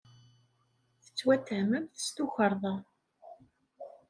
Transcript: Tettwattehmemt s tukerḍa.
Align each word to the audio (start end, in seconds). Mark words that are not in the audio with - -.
Tettwattehmemt 1.03 1.95
s 2.05 2.07
tukerḍa. 2.15 2.73